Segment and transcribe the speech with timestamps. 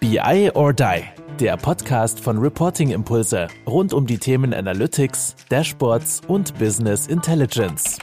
[0.00, 1.02] BI or Die,
[1.38, 7.98] der Podcast von Reporting Impulse rund um die Themen Analytics, Dashboards und Business Intelligence.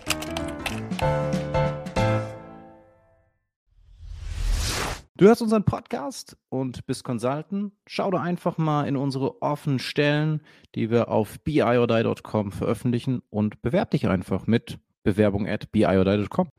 [5.16, 7.74] Du hörst unseren Podcast und bist Consultant?
[7.88, 10.44] Schau doch einfach mal in unsere offenen Stellen,
[10.76, 16.50] die wir auf biordie.com veröffentlichen und bewerb dich einfach mit Bewerbung at biordie.com.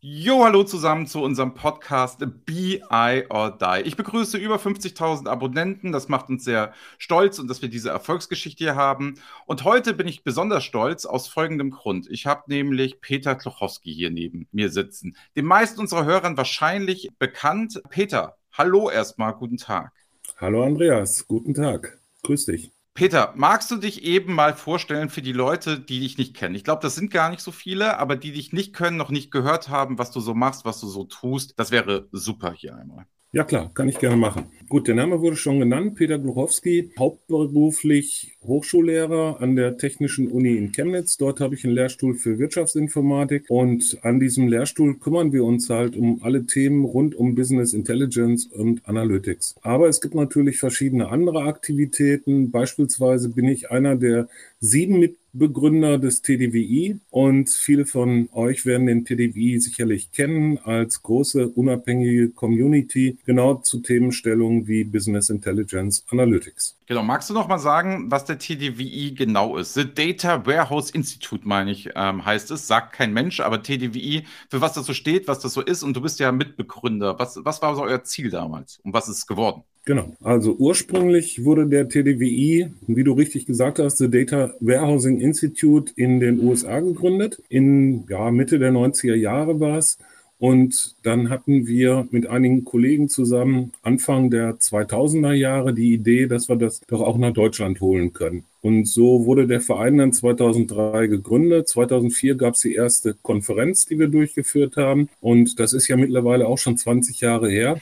[0.00, 3.82] Jo, hallo zusammen zu unserem Podcast Be I or Die.
[3.86, 5.90] Ich begrüße über 50.000 Abonnenten.
[5.90, 9.14] Das macht uns sehr stolz und dass wir diese Erfolgsgeschichte hier haben.
[9.46, 12.08] Und heute bin ich besonders stolz aus folgendem Grund.
[12.10, 15.16] Ich habe nämlich Peter Klochowski hier neben mir sitzen.
[15.34, 17.80] Den meisten unserer Hörern wahrscheinlich bekannt.
[17.88, 19.92] Peter, hallo erstmal, guten Tag.
[20.36, 21.98] Hallo Andreas, guten Tag.
[22.22, 22.75] Grüß dich.
[22.96, 26.54] Peter, magst du dich eben mal vorstellen für die Leute, die dich nicht kennen?
[26.56, 29.30] Ich glaube, das sind gar nicht so viele, aber die dich nicht können, noch nicht
[29.30, 31.54] gehört haben, was du so machst, was du so tust.
[31.58, 33.06] Das wäre super hier einmal.
[33.36, 34.44] Ja klar, kann ich gerne machen.
[34.66, 40.72] Gut, der Name wurde schon genannt, Peter Gluchowski, hauptberuflich Hochschullehrer an der Technischen Uni in
[40.72, 41.18] Chemnitz.
[41.18, 45.96] Dort habe ich einen Lehrstuhl für Wirtschaftsinformatik und an diesem Lehrstuhl kümmern wir uns halt
[45.96, 49.56] um alle Themen rund um Business Intelligence und Analytics.
[49.60, 52.50] Aber es gibt natürlich verschiedene andere Aktivitäten.
[52.50, 54.28] Beispielsweise bin ich einer der
[54.60, 61.02] sieben Mitglieder Begründer des TDWI und viele von euch werden den TDWI sicherlich kennen als
[61.02, 66.76] große unabhängige Community, genau zu Themenstellungen wie Business Intelligence Analytics.
[66.86, 69.74] Genau, magst du noch mal sagen, was der TDWI genau ist?
[69.74, 72.68] The Data Warehouse Institute, meine ich, ähm, heißt es.
[72.68, 75.82] Sagt kein Mensch, aber TDWI, für was das so steht, was das so ist.
[75.82, 77.18] Und du bist ja Mitbegründer.
[77.18, 79.64] Was, was war so euer Ziel damals und was ist es geworden?
[79.86, 80.16] Genau.
[80.20, 86.18] Also ursprünglich wurde der TDWI, wie du richtig gesagt hast, The Data Warehousing Institute in
[86.18, 87.40] den USA gegründet.
[87.48, 89.96] In ja, Mitte der 90er Jahre war es.
[90.38, 96.48] Und dann hatten wir mit einigen Kollegen zusammen Anfang der 2000er Jahre die Idee, dass
[96.48, 98.44] wir das doch auch nach Deutschland holen können.
[98.62, 101.68] Und so wurde der Verein dann 2003 gegründet.
[101.68, 105.08] 2004 gab es die erste Konferenz, die wir durchgeführt haben.
[105.20, 107.78] Und das ist ja mittlerweile auch schon 20 Jahre her.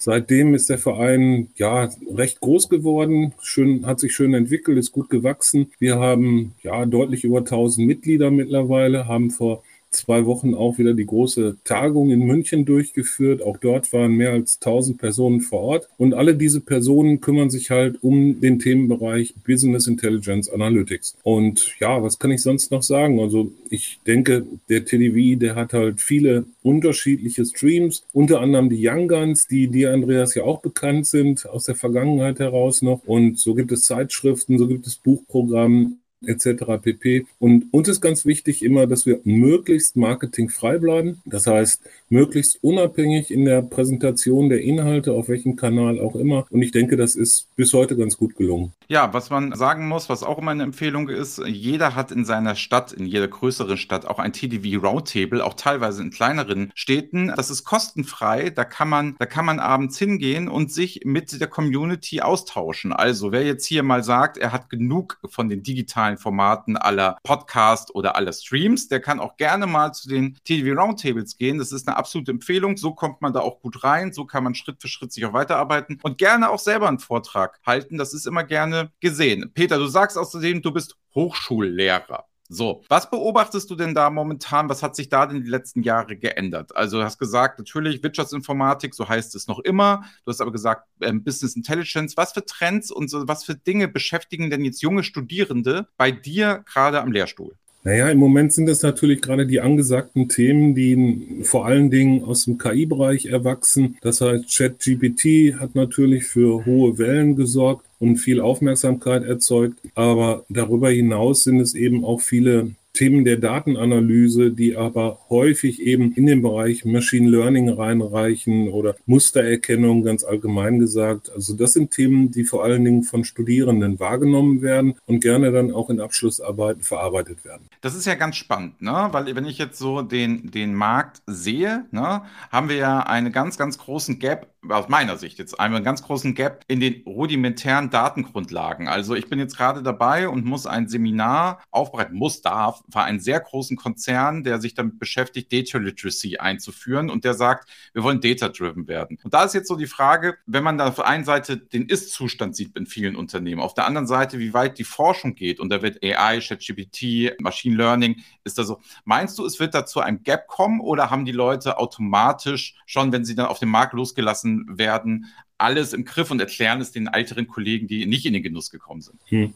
[0.00, 5.10] Seitdem ist der Verein ja recht groß geworden, schön, hat sich schön entwickelt, ist gut
[5.10, 5.72] gewachsen.
[5.80, 11.06] Wir haben ja deutlich über 1000 Mitglieder mittlerweile, haben vor zwei Wochen auch wieder die
[11.06, 13.42] große Tagung in München durchgeführt.
[13.42, 15.88] Auch dort waren mehr als 1000 Personen vor Ort.
[15.96, 21.16] Und alle diese Personen kümmern sich halt um den Themenbereich Business Intelligence Analytics.
[21.22, 23.20] Und ja, was kann ich sonst noch sagen?
[23.20, 29.08] Also ich denke, der TDV, der hat halt viele unterschiedliche Streams, unter anderem die Young
[29.08, 33.02] Guns, die dir, Andreas, ja auch bekannt sind, aus der Vergangenheit heraus noch.
[33.06, 35.92] Und so gibt es Zeitschriften, so gibt es Buchprogramme
[36.26, 36.64] etc.
[36.82, 37.26] pp.
[37.38, 41.20] Und uns ist ganz wichtig immer, dass wir möglichst marketingfrei bleiben.
[41.24, 46.46] Das heißt, möglichst unabhängig in der Präsentation der Inhalte, auf welchem Kanal auch immer.
[46.50, 48.72] Und ich denke, das ist bis heute ganz gut gelungen.
[48.88, 52.54] Ja, was man sagen muss, was auch immer eine Empfehlung ist, jeder hat in seiner
[52.54, 57.32] Stadt, in jeder größeren Stadt auch ein TDV Roundtable, auch teilweise in kleineren Städten.
[57.36, 58.50] Das ist kostenfrei.
[58.50, 62.92] Da kann man, da kann man abends hingehen und sich mit der Community austauschen.
[62.92, 67.94] Also, wer jetzt hier mal sagt, er hat genug von den digitalen Formaten aller Podcast
[67.94, 71.58] oder aller Streams, der kann auch gerne mal zu den TDV Roundtables gehen.
[71.58, 72.76] Das ist eine absolute Empfehlung.
[72.76, 74.12] So kommt man da auch gut rein.
[74.12, 77.60] So kann man Schritt für Schritt sich auch weiterarbeiten und gerne auch selber einen Vortrag
[77.66, 77.98] halten.
[77.98, 79.50] Das ist immer gerne gesehen.
[79.52, 82.27] Peter, du sagst außerdem, du bist Hochschullehrer.
[82.50, 84.70] So, was beobachtest du denn da momentan?
[84.70, 86.74] Was hat sich da denn die letzten Jahre geändert?
[86.74, 90.04] Also, du hast gesagt, natürlich Wirtschaftsinformatik, so heißt es noch immer.
[90.24, 92.16] Du hast aber gesagt, ähm, Business Intelligence.
[92.16, 96.64] Was für Trends und so, was für Dinge beschäftigen denn jetzt junge Studierende bei dir
[96.66, 97.54] gerade am Lehrstuhl?
[97.88, 102.44] Naja, im Moment sind das natürlich gerade die angesagten Themen, die vor allen Dingen aus
[102.44, 103.96] dem KI-Bereich erwachsen.
[104.02, 109.78] Das heißt, ChatGPT hat natürlich für hohe Wellen gesorgt und viel Aufmerksamkeit erzeugt.
[109.94, 116.12] Aber darüber hinaus sind es eben auch viele Themen der Datenanalyse, die aber häufig eben
[116.14, 121.30] in den Bereich Machine Learning reinreichen oder Mustererkennung ganz allgemein gesagt.
[121.32, 125.72] Also das sind Themen, die vor allen Dingen von Studierenden wahrgenommen werden und gerne dann
[125.72, 127.68] auch in Abschlussarbeiten verarbeitet werden.
[127.82, 129.08] Das ist ja ganz spannend, ne?
[129.12, 133.56] weil wenn ich jetzt so den, den Markt sehe, ne, haben wir ja einen ganz,
[133.56, 138.88] ganz großen Gap aus meiner Sicht jetzt einen ganz großen Gap in den rudimentären Datengrundlagen.
[138.88, 143.20] Also ich bin jetzt gerade dabei und muss ein Seminar aufbereiten, muss, darf, für einen
[143.20, 148.20] sehr großen Konzern, der sich damit beschäftigt, Data Literacy einzuführen und der sagt, wir wollen
[148.20, 149.18] data-driven werden.
[149.22, 151.86] Und da ist jetzt so die Frage, wenn man da auf der einen Seite den
[151.86, 155.70] Ist-Zustand sieht in vielen Unternehmen, auf der anderen Seite, wie weit die Forschung geht und
[155.70, 160.00] da wird AI, ChatGPT, Machine Learning, ist da so, meinst du, es wird da zu
[160.00, 163.92] einem Gap kommen oder haben die Leute automatisch schon, wenn sie dann auf den Markt
[163.92, 165.26] losgelassen werden,
[165.58, 169.02] alles im Griff und erklären es den älteren Kollegen, die nicht in den Genuss gekommen
[169.02, 169.18] sind.
[169.26, 169.52] Hm.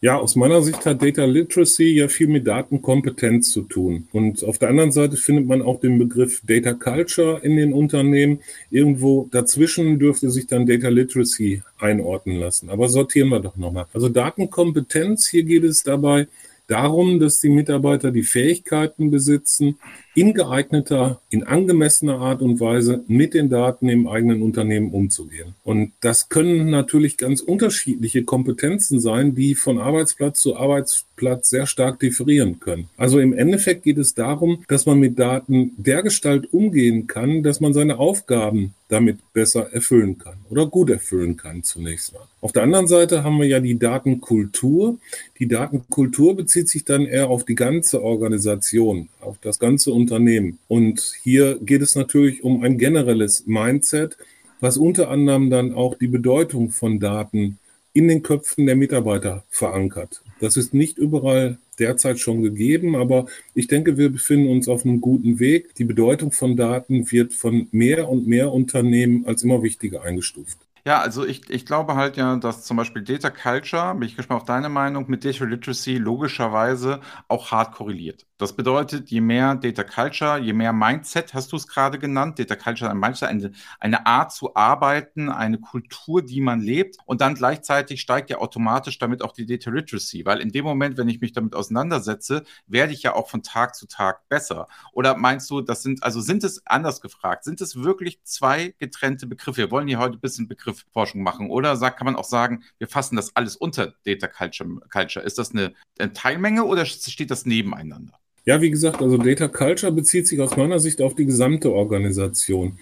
[0.00, 4.08] Ja, aus meiner Sicht hat Data Literacy ja viel mit Datenkompetenz zu tun.
[4.12, 8.38] Und auf der anderen Seite findet man auch den Begriff Data Culture in den Unternehmen.
[8.70, 12.70] Irgendwo dazwischen dürfte sich dann Data Literacy einordnen lassen.
[12.70, 13.86] Aber sortieren wir doch nochmal.
[13.92, 16.28] Also Datenkompetenz, hier geht es dabei
[16.68, 19.78] darum, dass die Mitarbeiter die Fähigkeiten besitzen,
[20.14, 25.54] in geeigneter, in angemessener Art und Weise mit den Daten im eigenen Unternehmen umzugehen.
[25.62, 32.00] Und das können natürlich ganz unterschiedliche Kompetenzen sein, die von Arbeitsplatz zu Arbeitsplatz sehr stark
[32.00, 32.88] differieren können.
[32.96, 37.72] Also im Endeffekt geht es darum, dass man mit Daten dergestalt umgehen kann, dass man
[37.72, 42.22] seine Aufgaben damit besser erfüllen kann oder gut erfüllen kann zunächst mal.
[42.40, 44.98] Auf der anderen Seite haben wir ja die Datenkultur.
[45.38, 50.58] Die Datenkultur bezieht sich dann eher auf die ganze Organisation, auf das ganze Unternehmen.
[50.68, 54.16] Und hier geht es natürlich um ein generelles Mindset,
[54.60, 57.58] was unter anderem dann auch die Bedeutung von Daten
[57.92, 60.22] in den Köpfen der Mitarbeiter verankert.
[60.40, 65.00] Das ist nicht überall derzeit schon gegeben, aber ich denke, wir befinden uns auf einem
[65.00, 65.74] guten Weg.
[65.74, 70.58] Die Bedeutung von Daten wird von mehr und mehr Unternehmen als immer wichtiger eingestuft.
[70.84, 74.40] Ja, also ich, ich glaube halt ja, dass zum Beispiel Data Culture, bin ich gespannt
[74.40, 78.26] auf deine Meinung, mit Data Literacy logischerweise auch hart korreliert.
[78.40, 82.56] Das bedeutet, je mehr Data Culture, je mehr Mindset, hast du es gerade genannt, Data
[82.56, 87.34] Culture, ein Mindset, eine, eine Art zu arbeiten, eine Kultur, die man lebt und dann
[87.34, 91.20] gleichzeitig steigt ja automatisch damit auch die Data Literacy, weil in dem Moment, wenn ich
[91.20, 94.68] mich damit auseinandersetze, werde ich ja auch von Tag zu Tag besser.
[94.94, 99.26] Oder meinst du, das sind, also sind es anders gefragt, sind es wirklich zwei getrennte
[99.26, 99.58] Begriffe?
[99.58, 102.88] Wir wollen hier heute ein bisschen Begriffforschung machen oder sagt, kann man auch sagen, wir
[102.88, 104.80] fassen das alles unter Data Culture.
[104.90, 105.26] Culture.
[105.26, 108.14] Ist das eine, eine Teilmenge oder steht das nebeneinander?
[108.46, 112.78] Ja, wie gesagt, also Data Culture bezieht sich aus meiner Sicht auf die gesamte Organisation.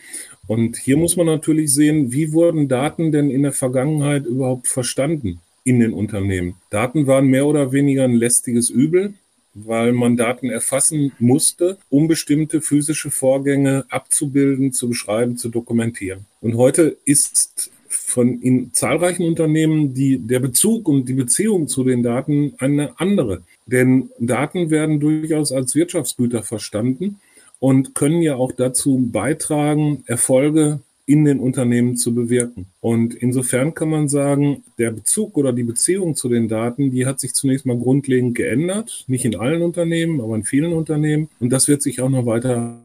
[0.46, 5.40] Und hier muss man natürlich sehen, wie wurden Daten denn in der Vergangenheit überhaupt verstanden
[5.64, 6.54] in den Unternehmen?
[6.70, 9.14] Daten waren mehr oder weniger ein lästiges Übel,
[9.52, 16.26] weil man Daten erfassen musste, um bestimmte physische Vorgänge abzubilden, zu beschreiben, zu dokumentieren.
[16.40, 22.02] Und heute ist von in zahlreichen Unternehmen die, der Bezug und die Beziehung zu den
[22.02, 23.42] Daten eine andere.
[23.70, 27.20] Denn Daten werden durchaus als Wirtschaftsgüter verstanden
[27.58, 32.66] und können ja auch dazu beitragen, Erfolge in den Unternehmen zu bewirken.
[32.80, 37.18] Und insofern kann man sagen, der Bezug oder die Beziehung zu den Daten, die hat
[37.18, 39.04] sich zunächst mal grundlegend geändert.
[39.06, 41.28] Nicht in allen Unternehmen, aber in vielen Unternehmen.
[41.40, 42.78] Und das wird sich auch noch weiter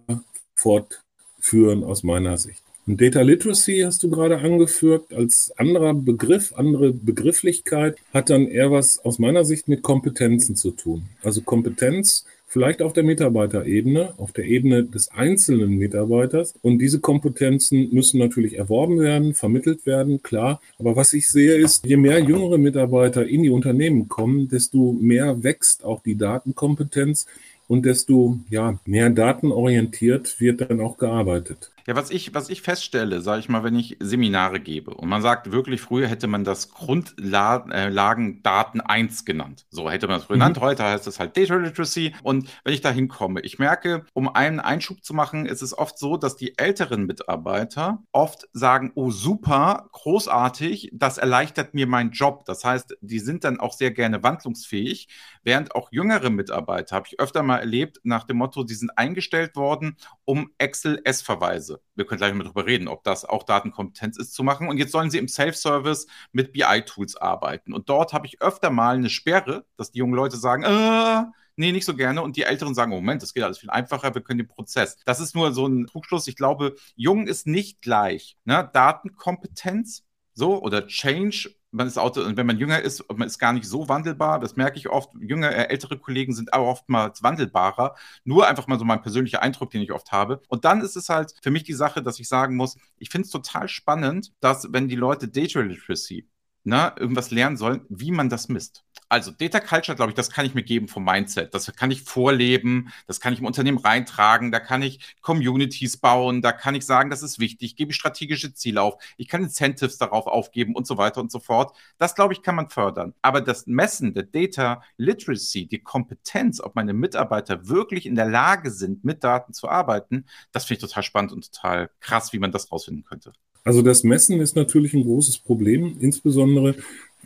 [0.56, 2.63] fortführen aus meiner Sicht.
[2.86, 8.72] Und Data Literacy hast du gerade angeführt als anderer Begriff, andere Begrifflichkeit, hat dann eher
[8.72, 11.04] was aus meiner Sicht mit Kompetenzen zu tun.
[11.22, 16.54] Also Kompetenz vielleicht auf der Mitarbeiterebene, auf der Ebene des einzelnen Mitarbeiters.
[16.62, 20.62] Und diese Kompetenzen müssen natürlich erworben werden, vermittelt werden, klar.
[20.78, 25.42] Aber was ich sehe ist, je mehr jüngere Mitarbeiter in die Unternehmen kommen, desto mehr
[25.42, 27.26] wächst auch die Datenkompetenz
[27.68, 31.74] und desto ja, mehr datenorientiert wird dann auch gearbeitet.
[31.86, 35.22] Ja, was ich, was ich feststelle, sage ich mal, wenn ich Seminare gebe und man
[35.22, 39.66] sagt wirklich, früher hätte man das Grundlagendaten 1 genannt.
[39.70, 40.42] So hätte man es früher mhm.
[40.42, 40.62] genannt.
[40.62, 42.16] Heute heißt es halt Data Literacy.
[42.24, 46.00] Und wenn ich da hinkomme, ich merke, um einen Einschub zu machen, ist es oft
[46.00, 52.46] so, dass die älteren Mitarbeiter oft sagen, oh super, großartig, das erleichtert mir meinen Job.
[52.46, 55.10] Das heißt, die sind dann auch sehr gerne wandlungsfähig,
[55.44, 59.56] während auch jüngere Mitarbeiter, habe ich öfter mal erlebt, nach dem Motto, die sind eingestellt
[59.56, 61.82] worden, um Excel-S-Verweise Weise.
[61.96, 64.68] Wir können gleich mal darüber reden, ob das auch Datenkompetenz ist zu machen.
[64.68, 67.74] Und jetzt sollen sie im Self-Service mit BI-Tools arbeiten.
[67.74, 71.24] Und dort habe ich öfter mal eine Sperre, dass die jungen Leute sagen, äh,
[71.56, 72.22] nee, nicht so gerne.
[72.22, 74.98] Und die Älteren sagen, Moment, das geht alles viel einfacher, wir können den Prozess.
[75.06, 76.28] Das ist nur so ein Trugschluss.
[76.28, 78.38] Ich glaube, jung ist nicht gleich.
[78.46, 78.70] Ne?
[78.74, 83.68] Datenkompetenz, so, oder Change man ist auch, wenn man jünger ist, man ist gar nicht
[83.68, 84.40] so wandelbar.
[84.40, 85.10] Das merke ich oft.
[85.20, 87.96] Jüngere, äh, ältere Kollegen sind aber oftmals wandelbarer.
[88.24, 90.42] Nur einfach mal so mein persönlicher Eindruck, den ich oft habe.
[90.48, 93.26] Und dann ist es halt für mich die Sache, dass ich sagen muss, ich finde
[93.26, 96.28] es total spannend, dass wenn die Leute Data Literacy
[96.64, 98.84] ne, irgendwas lernen sollen, wie man das misst.
[99.14, 101.54] Also Data Culture, glaube ich, das kann ich mir geben vom Mindset.
[101.54, 106.42] Das kann ich vorleben, das kann ich im Unternehmen reintragen, da kann ich Communities bauen,
[106.42, 110.00] da kann ich sagen, das ist wichtig, gebe ich strategische Ziele auf, ich kann Incentives
[110.00, 111.78] darauf aufgeben und so weiter und so fort.
[112.00, 113.14] Das, glaube ich, kann man fördern.
[113.22, 118.72] Aber das Messen der Data Literacy, die Kompetenz, ob meine Mitarbeiter wirklich in der Lage
[118.72, 122.52] sind, mit Daten zu arbeiten, das finde ich total spannend und total krass, wie man
[122.52, 123.32] das rausfinden könnte.
[123.64, 126.76] Also das Messen ist natürlich ein großes Problem, insbesondere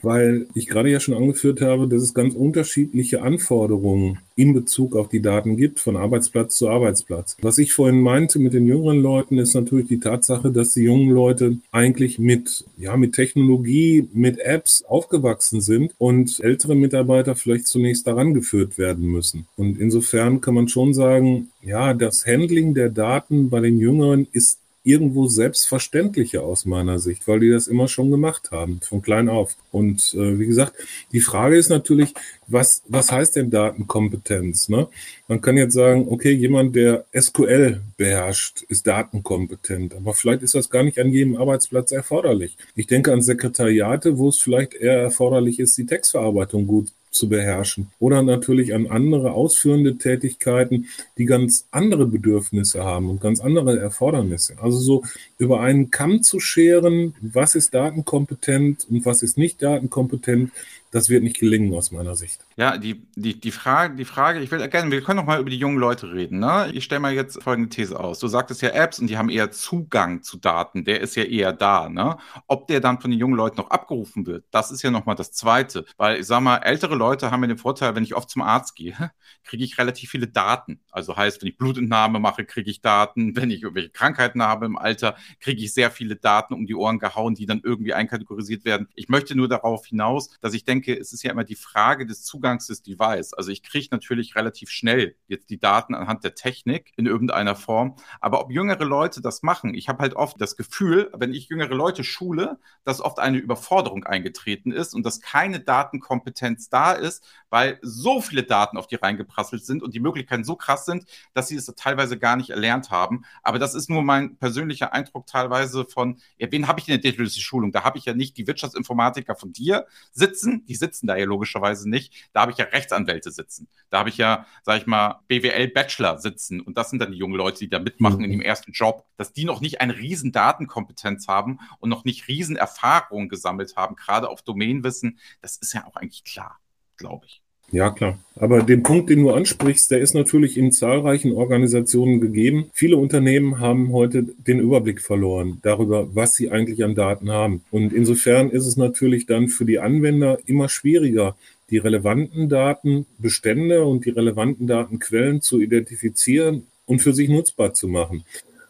[0.01, 5.09] weil ich gerade ja schon angeführt habe, dass es ganz unterschiedliche Anforderungen in Bezug auf
[5.09, 7.35] die Daten gibt, von Arbeitsplatz zu Arbeitsplatz.
[7.41, 11.09] Was ich vorhin meinte mit den jüngeren Leuten, ist natürlich die Tatsache, dass die jungen
[11.09, 18.05] Leute eigentlich mit, ja, mit Technologie, mit Apps aufgewachsen sind und ältere Mitarbeiter vielleicht zunächst
[18.05, 19.47] daran geführt werden müssen.
[19.55, 24.59] Und insofern kann man schon sagen, ja, das Handling der Daten bei den Jüngeren ist
[24.87, 29.57] irgendwo selbstverständlicher aus meiner Sicht, weil die das immer schon gemacht haben, von klein auf.
[29.71, 30.73] Und äh, wie gesagt,
[31.11, 32.13] die Frage ist natürlich,
[32.47, 34.69] was, was heißt denn Datenkompetenz?
[34.69, 34.87] Ne?
[35.27, 40.69] Man kann jetzt sagen, okay, jemand, der SQL beherrscht, ist datenkompetent, aber vielleicht ist das
[40.69, 42.57] gar nicht an jedem Arbeitsplatz erforderlich.
[42.75, 47.87] Ich denke an Sekretariate, wo es vielleicht eher erforderlich ist, die Textverarbeitung gut zu beherrschen.
[47.99, 54.55] Oder natürlich an andere ausführende Tätigkeiten, die ganz andere Bedürfnisse haben und ganz andere Erfordernisse.
[54.61, 55.03] Also so
[55.37, 60.51] über einen Kamm zu scheren, was ist datenkompetent und was ist nicht datenkompetent,
[60.97, 62.43] das wird nicht gelingen aus meiner Sicht.
[62.55, 65.51] Ja, die, die, die, Frage, die Frage, ich will gerne, wir können noch mal über
[65.51, 66.39] die jungen Leute reden.
[66.39, 66.71] Ne?
[66.73, 68.17] Ich stelle mal jetzt folgende These aus.
[68.17, 71.53] Du sagtest ja Apps und die haben eher Zugang zu Daten, der ist ja eher
[71.53, 71.87] da.
[71.87, 72.17] Ne?
[72.47, 75.13] Ob der dann von den jungen Leuten noch abgerufen wird, das ist ja noch mal
[75.13, 75.85] das Zweite.
[75.97, 78.75] Weil ich sag mal, ältere Leute haben ja den Vorteil, wenn ich oft zum Arzt
[78.75, 78.95] gehe,
[79.43, 80.79] kriege ich relativ viele Daten.
[80.89, 83.35] Also heißt, wenn ich Blutentnahme mache, kriege ich Daten.
[83.35, 86.97] Wenn ich irgendwelche Krankheiten habe im Alter, kriege ich sehr viele Daten um die Ohren
[86.97, 88.87] gehauen, die dann irgendwie einkategorisiert werden.
[88.95, 92.05] Ich möchte nur darauf hinaus, dass ich denke, denke, es ist ja immer die Frage
[92.05, 93.33] des Zugangs des Device.
[93.33, 97.95] Also ich kriege natürlich relativ schnell jetzt die Daten anhand der Technik in irgendeiner Form.
[98.19, 101.75] Aber ob jüngere Leute das machen, ich habe halt oft das Gefühl, wenn ich jüngere
[101.75, 107.79] Leute schule, dass oft eine Überforderung eingetreten ist und dass keine Datenkompetenz da ist, weil
[107.81, 111.55] so viele Daten auf die reingeprasselt sind und die Möglichkeiten so krass sind, dass sie
[111.55, 113.23] es teilweise gar nicht erlernt haben.
[113.43, 117.01] Aber das ist nur mein persönlicher Eindruck teilweise von, ja, wen habe ich in der
[117.01, 117.71] Digital Schulung?
[117.71, 121.89] Da habe ich ja nicht die Wirtschaftsinformatiker von dir sitzen, die sitzen da ja logischerweise
[121.89, 122.29] nicht.
[122.33, 123.67] Da habe ich ja Rechtsanwälte sitzen.
[123.89, 126.61] Da habe ich ja, sage ich mal, BWL-Bachelor sitzen.
[126.61, 128.25] Und das sind dann die jungen Leute, die da mitmachen mhm.
[128.25, 129.05] in dem ersten Job.
[129.17, 133.95] Dass die noch nicht eine riesen Datenkompetenz haben und noch nicht riesen Erfahrungen gesammelt haben,
[133.95, 136.59] gerade auf Domänenwissen, das ist ja auch eigentlich klar,
[136.97, 137.41] glaube ich.
[137.71, 138.17] Ja, klar.
[138.35, 142.69] Aber den Punkt, den du ansprichst, der ist natürlich in zahlreichen Organisationen gegeben.
[142.71, 147.63] Viele Unternehmen haben heute den Überblick verloren darüber, was sie eigentlich an Daten haben.
[147.71, 151.35] Und insofern ist es natürlich dann für die Anwender immer schwieriger,
[151.69, 158.23] die relevanten Datenbestände und die relevanten Datenquellen zu identifizieren und für sich nutzbar zu machen.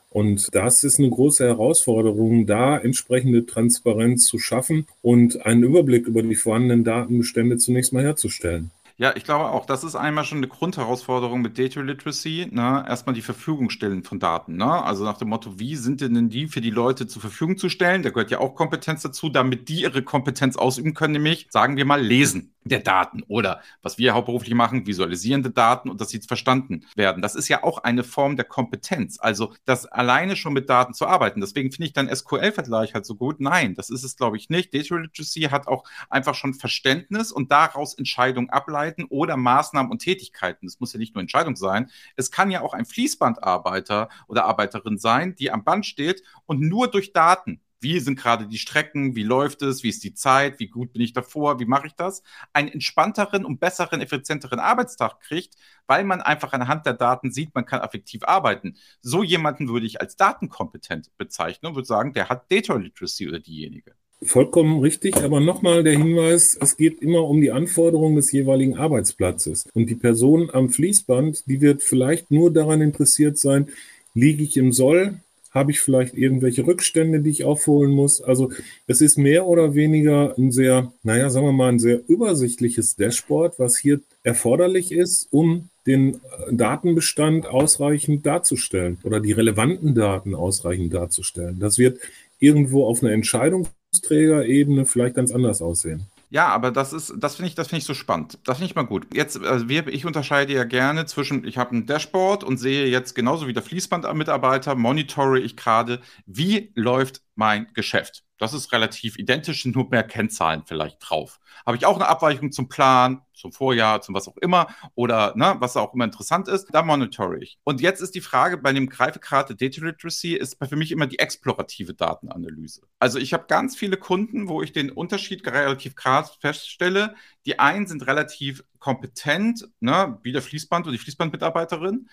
[0.09, 6.23] Und das ist eine große Herausforderung, da entsprechende Transparenz zu schaffen und einen Überblick über
[6.23, 8.71] die vorhandenen Datenbestände zunächst mal herzustellen.
[8.99, 12.47] Ja, ich glaube auch, das ist einmal schon eine Grundherausforderung mit Data Literacy.
[12.51, 12.83] Ne?
[12.87, 14.55] Erstmal die Verfügung stellen von Daten.
[14.57, 14.65] Ne?
[14.83, 18.01] Also nach dem Motto, wie sind denn die für die Leute zur Verfügung zu stellen?
[18.01, 21.85] Da gehört ja auch Kompetenz dazu, damit die ihre Kompetenz ausüben können, nämlich, sagen wir
[21.85, 26.85] mal, lesen der Daten oder was wir hauptberuflich machen, visualisierende Daten und dass sie verstanden
[26.95, 27.21] werden.
[27.21, 29.17] Das ist ja auch eine Form der Kompetenz.
[29.19, 31.41] Also das alleine schon mit Daten zu arbeiten.
[31.41, 33.39] Deswegen finde ich dann SQL-Vergleich halt so gut.
[33.39, 34.73] Nein, das ist es, glaube ich, nicht.
[34.73, 40.67] Data Literacy hat auch einfach schon Verständnis und daraus Entscheidungen ableiten oder Maßnahmen und Tätigkeiten.
[40.67, 41.89] Es muss ja nicht nur Entscheidung sein.
[42.15, 46.89] Es kann ja auch ein Fließbandarbeiter oder Arbeiterin sein, die am Band steht und nur
[46.89, 50.67] durch Daten wie sind gerade die Strecken, wie läuft es, wie ist die Zeit, wie
[50.67, 55.55] gut bin ich davor, wie mache ich das, einen entspannteren und besseren, effizienteren Arbeitstag kriegt,
[55.85, 58.75] weil man einfach anhand der Daten sieht, man kann effektiv arbeiten.
[59.01, 63.39] So jemanden würde ich als datenkompetent bezeichnen und würde sagen, der hat Data Literacy oder
[63.39, 63.93] diejenige.
[64.23, 69.67] Vollkommen richtig, aber nochmal der Hinweis, es geht immer um die Anforderungen des jeweiligen Arbeitsplatzes.
[69.75, 73.67] Und die Person am Fließband, die wird vielleicht nur daran interessiert sein,
[74.15, 75.19] liege ich im Soll,
[75.57, 78.21] habe ich vielleicht irgendwelche Rückstände, die ich aufholen muss.
[78.21, 78.51] Also
[78.87, 83.59] es ist mehr oder weniger ein sehr, naja, sagen wir mal, ein sehr übersichtliches Dashboard,
[83.59, 86.19] was hier erforderlich ist, um den
[86.51, 91.59] Datenbestand ausreichend darzustellen oder die relevanten Daten ausreichend darzustellen.
[91.59, 91.99] Das wird
[92.39, 93.67] irgendwo auf einer Entscheidung
[94.01, 96.05] Trägerebene vielleicht ganz anders aussehen.
[96.29, 98.37] Ja, aber das ist, das finde ich, das finde ich so spannend.
[98.43, 99.07] Das finde ich mal gut.
[99.15, 103.15] Jetzt, also wir, ich unterscheide ja gerne zwischen, ich habe ein Dashboard und sehe jetzt
[103.15, 108.23] genauso wie der Fließbandmitarbeiter, monitore ich gerade, wie läuft mein Geschäft.
[108.39, 111.39] Das ist relativ identisch, nur mehr Kennzahlen vielleicht drauf.
[111.65, 115.55] Habe ich auch eine Abweichung zum Plan, zum Vorjahr, zum was auch immer oder ne,
[115.59, 117.57] was auch immer interessant ist, da monitore ich.
[117.63, 121.19] Und jetzt ist die Frage bei dem Greifegrad Data Literacy ist für mich immer die
[121.19, 122.81] explorative Datenanalyse.
[122.99, 127.15] Also ich habe ganz viele Kunden, wo ich den Unterschied relativ krass feststelle.
[127.45, 132.07] Die einen sind relativ kompetent, ne, wie der Fließband oder die Fließbandmitarbeiterin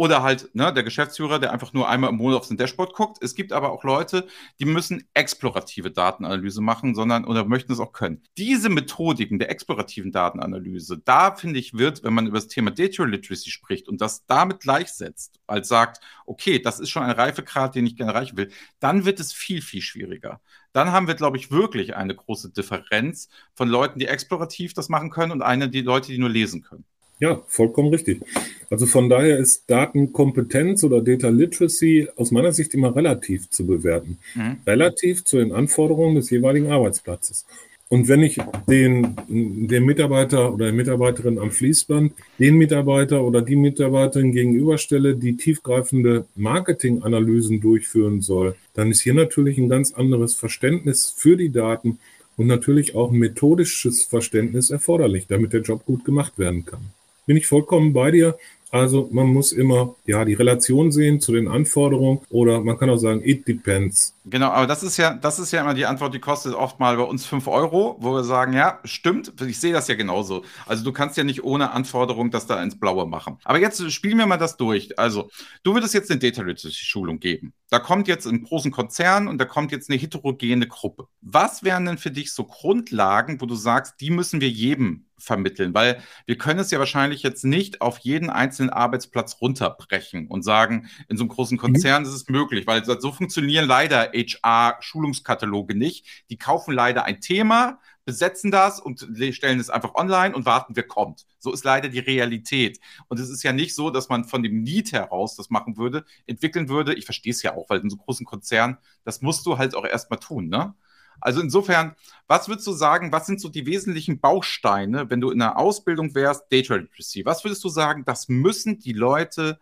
[0.00, 3.22] oder halt ne, der Geschäftsführer, der einfach nur einmal im Monat auf sein Dashboard guckt.
[3.22, 4.26] Es gibt aber auch Leute,
[4.58, 8.22] die müssen explorative Datenanalyse machen, sondern oder möchten es auch können.
[8.38, 13.04] Diese Methodiken der explorativen Datenanalyse, da finde ich, wird, wenn man über das Thema Data
[13.04, 17.84] Literacy spricht und das damit gleichsetzt, als sagt, okay, das ist schon ein Reifegrad, den
[17.84, 20.40] ich gerne erreichen will, dann wird es viel, viel schwieriger.
[20.72, 25.10] Dann haben wir, glaube ich, wirklich eine große Differenz von Leuten, die explorativ das machen
[25.10, 26.86] können und eine, die Leute, die nur lesen können.
[27.20, 28.22] Ja, vollkommen richtig.
[28.70, 34.18] Also von daher ist Datenkompetenz oder Data Literacy aus meiner Sicht immer relativ zu bewerten.
[34.34, 34.56] Mhm.
[34.66, 37.44] Relativ zu den Anforderungen des jeweiligen Arbeitsplatzes.
[37.90, 43.56] Und wenn ich den, den Mitarbeiter oder die Mitarbeiterin am Fließband, den Mitarbeiter oder die
[43.56, 51.12] Mitarbeiterin gegenüberstelle, die tiefgreifende Marketinganalysen durchführen soll, dann ist hier natürlich ein ganz anderes Verständnis
[51.14, 51.98] für die Daten
[52.36, 56.92] und natürlich auch ein methodisches Verständnis erforderlich, damit der Job gut gemacht werden kann
[57.30, 58.36] bin ich vollkommen bei dir.
[58.72, 62.96] Also man muss immer ja die Relation sehen zu den Anforderungen oder man kann auch
[62.96, 64.16] sagen, it depends.
[64.24, 66.96] Genau, aber das ist ja, das ist ja immer die Antwort, die kostet oft mal
[66.96, 70.44] bei uns 5 Euro, wo wir sagen, ja, stimmt, ich sehe das ja genauso.
[70.66, 73.38] Also du kannst ja nicht ohne Anforderung das da ins Blaue machen.
[73.44, 74.98] Aber jetzt spielen wir mal das durch.
[74.98, 75.30] Also,
[75.62, 77.54] du würdest jetzt eine Data Literacy Schulung geben.
[77.70, 81.06] Da kommt jetzt ein großen Konzern und da kommt jetzt eine heterogene Gruppe.
[81.20, 85.72] Was wären denn für dich so Grundlagen, wo du sagst, die müssen wir jedem vermitteln?
[85.72, 90.88] Weil wir können es ja wahrscheinlich jetzt nicht auf jeden einzelnen Arbeitsplatz runterbrechen und sagen,
[91.08, 91.60] in so einem großen mhm.
[91.60, 92.08] Konzern mhm.
[92.08, 96.24] ist es möglich, weil so funktionieren leider HR-Schulungskataloge nicht.
[96.30, 100.86] Die kaufen leider ein Thema, besetzen das und stellen es einfach online und warten, wer
[100.86, 101.26] kommt.
[101.38, 102.80] So ist leider die Realität.
[103.08, 106.04] Und es ist ja nicht so, dass man von dem Need heraus das machen würde,
[106.26, 106.94] entwickeln würde.
[106.94, 109.84] Ich verstehe es ja auch, weil in so großen Konzernen, das musst du halt auch
[109.84, 110.74] erstmal tun, ne?
[111.20, 111.94] Also insofern,
[112.26, 116.14] was würdest du sagen, was sind so die wesentlichen Bausteine, wenn du in der Ausbildung
[116.14, 117.24] wärst, Data Literacy?
[117.26, 119.58] Was würdest du sagen, das müssen die Leute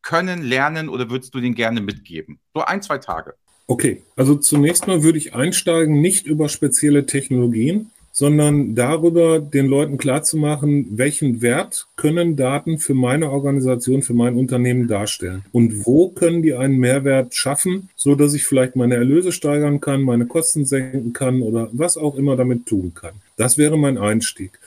[0.00, 2.40] können, lernen oder würdest du denen gerne mitgeben?
[2.54, 3.36] So ein, zwei Tage.
[3.66, 9.96] Okay, also zunächst mal würde ich einsteigen, nicht über spezielle Technologien, sondern darüber, den Leuten
[9.96, 16.42] klarzumachen, welchen Wert können Daten für meine Organisation, für mein Unternehmen darstellen und wo können
[16.42, 21.14] die einen Mehrwert schaffen, so dass ich vielleicht meine Erlöse steigern kann, meine Kosten senken
[21.14, 23.14] kann oder was auch immer damit tun kann.
[23.38, 24.58] Das wäre mein Einstieg.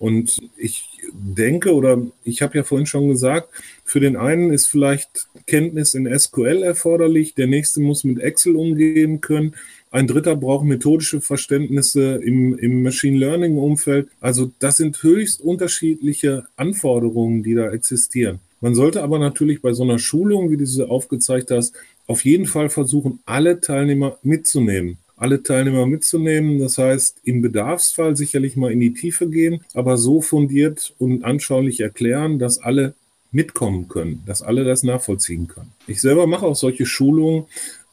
[0.00, 3.50] Und ich denke, oder ich habe ja vorhin schon gesagt,
[3.90, 9.20] für den einen ist vielleicht Kenntnis in SQL erforderlich, der nächste muss mit Excel umgehen
[9.20, 9.56] können,
[9.90, 14.06] ein dritter braucht methodische Verständnisse im, im Machine Learning Umfeld.
[14.20, 18.38] Also das sind höchst unterschiedliche Anforderungen, die da existieren.
[18.60, 21.74] Man sollte aber natürlich bei so einer Schulung, wie du sie aufgezeigt hast,
[22.06, 26.58] auf jeden Fall versuchen, alle Teilnehmer mitzunehmen alle Teilnehmer mitzunehmen.
[26.58, 31.80] Das heißt, im Bedarfsfall sicherlich mal in die Tiefe gehen, aber so fundiert und anschaulich
[31.80, 32.94] erklären, dass alle
[33.32, 35.72] mitkommen können, dass alle das nachvollziehen können.
[35.86, 37.46] Ich selber mache auch solche Schulungen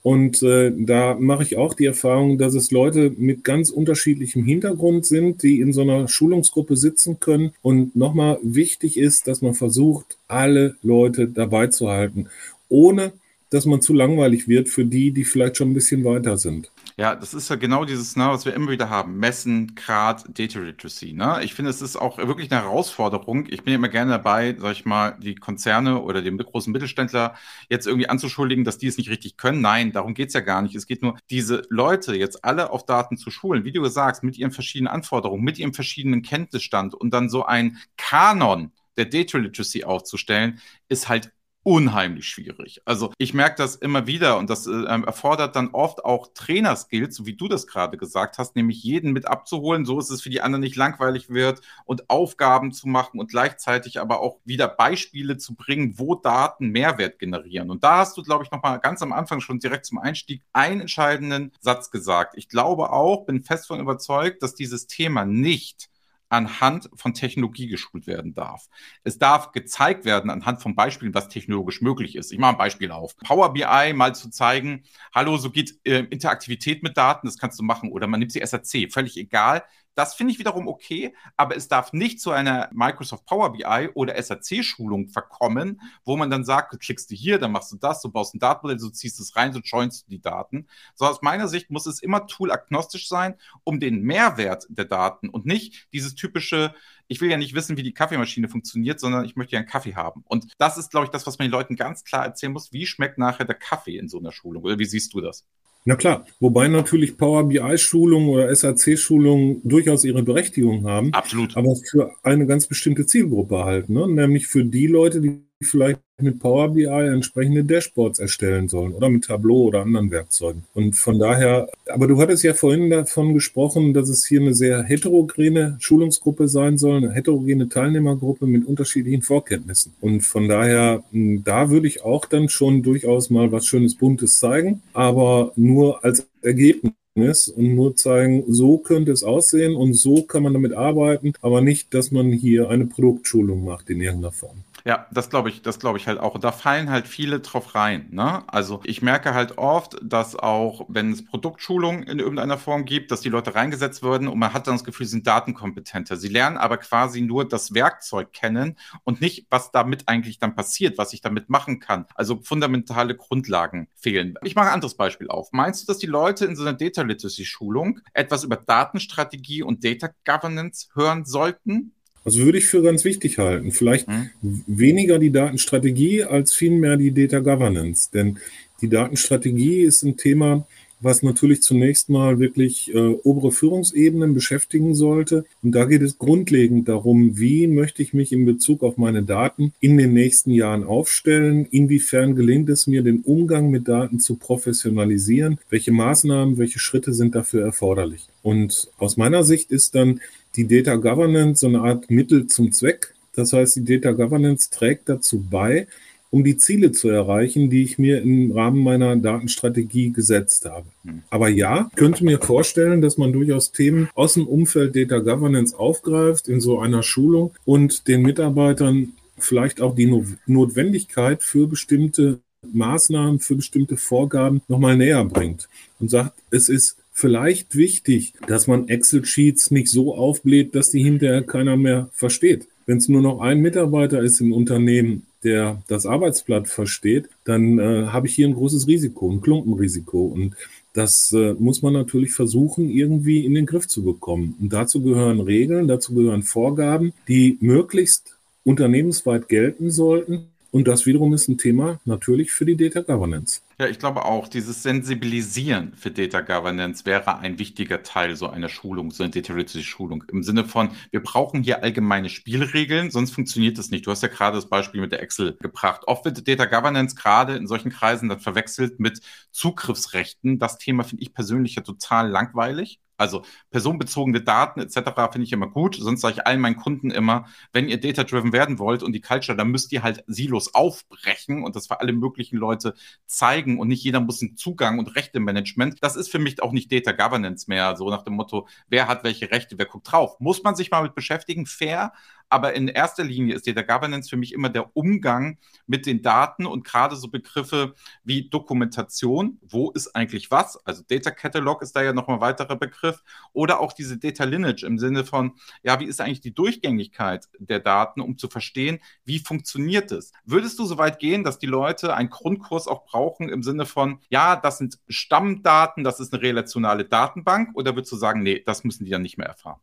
[0.07, 5.05] und äh, da mache ich auch die Erfahrung, dass es Leute mit ganz unterschiedlichem Hintergrund
[5.05, 7.51] sind, die in so einer Schulungsgruppe sitzen können.
[7.61, 12.27] Und nochmal wichtig ist, dass man versucht, alle Leute dabei zu halten,
[12.69, 13.11] ohne
[13.49, 16.71] dass man zu langweilig wird für die, die vielleicht schon ein bisschen weiter sind.
[16.99, 19.17] Ja, das ist ja genau dieses, ne, was wir immer wieder haben.
[19.19, 21.13] Messen, Grad, Data Literacy.
[21.13, 21.41] Ne?
[21.43, 23.45] Ich finde, es ist auch wirklich eine Herausforderung.
[23.51, 27.35] Ich bin immer gerne dabei, sag ich mal, die Konzerne oder die großen Mittelständler
[27.69, 29.61] jetzt irgendwie anzuschuldigen, dass die es nicht richtig können.
[29.61, 30.73] Nein, darum geht's ja gar nicht.
[30.73, 34.35] Es geht nur, diese Leute jetzt alle auf Daten zu schulen, wie du sagst, mit
[34.35, 39.83] ihren verschiedenen Anforderungen, mit ihrem verschiedenen Kenntnisstand und dann so ein Kanon der Data Literacy
[39.83, 41.31] aufzustellen, ist halt
[41.67, 42.81] unheimlich schwierig.
[42.85, 47.13] Also ich merke das immer wieder und das äh, ähm, erfordert dann oft auch Trainerskills,
[47.13, 50.29] so wie du das gerade gesagt hast, nämlich jeden mit abzuholen, so ist es für
[50.29, 55.35] die anderen nicht langweilig wird und Aufgaben zu machen und gleichzeitig aber auch wieder Beispiele
[55.35, 57.69] zu bringen, wo Daten Mehrwert generieren.
[57.69, 60.79] Und da hast du, glaube ich, nochmal ganz am Anfang schon direkt zum Einstieg einen
[60.79, 62.35] entscheidenden Satz gesagt.
[62.37, 65.89] Ich glaube auch, bin fest von überzeugt, dass dieses Thema nicht
[66.29, 68.67] anhand von Technologie geschult werden darf.
[69.03, 72.31] Es darf gezeigt werden anhand von Beispielen, was technologisch möglich ist.
[72.31, 73.15] Ich mache ein Beispiel auf.
[73.17, 77.63] Power BI mal zu zeigen, hallo, so geht äh, Interaktivität mit Daten, das kannst du
[77.63, 77.91] machen.
[77.91, 79.63] Oder man nimmt sie SRC, völlig egal.
[79.97, 84.21] Das finde ich wiederum okay, aber es darf nicht zu einer Microsoft Power BI oder
[84.21, 88.11] SAC-Schulung verkommen, wo man dann sagt, du klickst du hier, dann machst du das, du
[88.11, 90.67] baust ein Datenmodell, du ziehst es rein, so joinst du die Daten.
[90.93, 95.47] So aus meiner Sicht muss es immer tool-agnostisch sein, um den Mehrwert der Daten und
[95.47, 96.75] nicht dieses typische,
[97.07, 99.95] ich will ja nicht wissen, wie die Kaffeemaschine funktioniert, sondern ich möchte ja einen Kaffee
[99.95, 100.23] haben.
[100.27, 102.71] Und das ist, glaube ich, das, was man den Leuten ganz klar erzählen muss.
[102.71, 104.63] Wie schmeckt nachher der Kaffee in so einer Schulung?
[104.63, 105.43] Oder wie siehst du das?
[105.85, 111.13] Na klar, wobei natürlich Power BI-Schulungen oder SAC-Schulungen durchaus ihre Berechtigung haben.
[111.13, 111.55] Absolut.
[111.55, 114.07] Aber für eine ganz bestimmte Zielgruppe halt, ne?
[114.07, 119.25] nämlich für die Leute, die vielleicht mit Power BI entsprechende Dashboards erstellen sollen oder mit
[119.25, 120.63] Tableau oder anderen Werkzeugen.
[120.73, 124.81] Und von daher, aber du hattest ja vorhin davon gesprochen, dass es hier eine sehr
[124.81, 129.93] heterogene Schulungsgruppe sein soll, eine heterogene Teilnehmergruppe mit unterschiedlichen Vorkenntnissen.
[130.01, 134.81] Und von daher, da würde ich auch dann schon durchaus mal was Schönes Buntes zeigen,
[134.93, 140.53] aber nur als Ergebnis und nur zeigen, so könnte es aussehen und so kann man
[140.53, 144.63] damit arbeiten, aber nicht, dass man hier eine Produktschulung macht in irgendeiner Form.
[144.87, 146.33] Ja, das glaube ich, das glaube ich halt auch.
[146.33, 148.07] Und da fallen halt viele drauf rein.
[148.09, 148.41] Ne?
[148.47, 153.19] Also ich merke halt oft, dass auch, wenn es Produktschulungen in irgendeiner Form gibt, dass
[153.19, 156.15] die Leute reingesetzt werden und man hat dann das Gefühl, sie sind datenkompetenter.
[156.15, 160.97] Sie lernen aber quasi nur das Werkzeug kennen und nicht, was damit eigentlich dann passiert,
[160.97, 162.05] was ich damit machen kann.
[162.15, 164.35] Also fundamentale Grundlagen fehlen.
[164.43, 165.49] Ich mache ein anderes Beispiel auf.
[165.51, 169.83] Meinst du, dass die Leute in so einer Data Literacy Schulung etwas über Datenstrategie und
[169.83, 171.91] Data Governance hören sollten?
[172.27, 173.71] Also würde ich für ganz wichtig halten.
[173.71, 174.29] Vielleicht hm.
[174.67, 178.09] weniger die Datenstrategie als vielmehr die Data Governance.
[178.13, 178.37] Denn
[178.81, 180.67] die Datenstrategie ist ein Thema,
[180.99, 185.45] was natürlich zunächst mal wirklich äh, obere Führungsebenen beschäftigen sollte.
[185.63, 189.73] Und da geht es grundlegend darum, wie möchte ich mich in Bezug auf meine Daten
[189.79, 191.65] in den nächsten Jahren aufstellen?
[191.71, 195.59] Inwiefern gelingt es mir, den Umgang mit Daten zu professionalisieren?
[195.69, 198.27] Welche Maßnahmen, welche Schritte sind dafür erforderlich?
[198.41, 200.19] Und aus meiner Sicht ist dann
[200.57, 203.13] die Data Governance so eine Art Mittel zum Zweck.
[203.35, 205.87] Das heißt, die Data Governance trägt dazu bei,
[206.29, 210.87] um die Ziele zu erreichen, die ich mir im Rahmen meiner Datenstrategie gesetzt habe.
[211.05, 211.21] Hm.
[211.29, 216.49] Aber ja, könnte mir vorstellen, dass man durchaus Themen aus dem Umfeld Data Governance aufgreift
[216.49, 220.11] in so einer Schulung und den Mitarbeitern vielleicht auch die
[220.47, 222.39] Notwendigkeit für bestimmte
[222.73, 228.87] Maßnahmen, für bestimmte Vorgaben nochmal näher bringt und sagt, es ist vielleicht wichtig, dass man
[228.87, 232.67] Excel-Sheets nicht so aufbläht, dass die hinterher keiner mehr versteht.
[232.85, 238.07] Wenn es nur noch ein Mitarbeiter ist im Unternehmen, der das Arbeitsblatt versteht, dann äh,
[238.07, 240.25] habe ich hier ein großes Risiko, ein Klumpenrisiko.
[240.25, 240.55] Und
[240.93, 244.55] das äh, muss man natürlich versuchen, irgendwie in den Griff zu bekommen.
[244.61, 251.33] Und dazu gehören Regeln, dazu gehören Vorgaben, die möglichst unternehmensweit gelten sollten und das wiederum
[251.33, 253.61] ist ein Thema natürlich für die Data Governance.
[253.79, 258.69] Ja, ich glaube auch, dieses Sensibilisieren für Data Governance wäre ein wichtiger Teil so einer
[258.69, 260.23] Schulung, so einer Literacy Schulung.
[260.31, 264.07] Im Sinne von, wir brauchen hier allgemeine Spielregeln, sonst funktioniert das nicht.
[264.07, 266.01] Du hast ja gerade das Beispiel mit der Excel gebracht.
[266.07, 270.57] Oft wird Data Governance gerade in solchen Kreisen dann verwechselt mit Zugriffsrechten.
[270.57, 272.99] Das Thema finde ich persönlich ja total langweilig.
[273.17, 275.31] Also personenbezogene Daten etc.
[275.31, 275.95] finde ich immer gut.
[275.95, 279.57] Sonst sage ich allen meinen Kunden immer, wenn ihr data-driven werden wollt und die Culture,
[279.57, 282.93] dann müsst ihr halt Silos aufbrechen und das für alle möglichen Leute
[283.25, 285.97] zeigen und nicht jeder muss einen Zugang und Rechte-Management.
[286.01, 289.23] Das ist für mich auch nicht Data Governance mehr, so nach dem Motto, wer hat
[289.23, 290.39] welche Rechte, wer guckt drauf.
[290.39, 292.13] Muss man sich mal mit beschäftigen, fair,
[292.49, 296.65] aber in erster Linie ist Data Governance für mich immer der Umgang mit den Daten
[296.65, 299.59] und gerade so Begriffe wie Dokumentation.
[299.61, 300.77] Wo ist eigentlich was?
[300.85, 303.23] Also Data Catalog ist da ja nochmal ein weiterer Begriff.
[303.53, 307.79] Oder auch diese Data Lineage im Sinne von, ja, wie ist eigentlich die Durchgängigkeit der
[307.79, 310.31] Daten, um zu verstehen, wie funktioniert es?
[310.45, 314.19] Würdest du so weit gehen, dass die Leute einen Grundkurs auch brauchen im Sinne von,
[314.29, 317.75] ja, das sind Stammdaten, das ist eine relationale Datenbank?
[317.75, 319.79] Oder würdest du sagen, nee, das müssen die dann nicht mehr erfahren?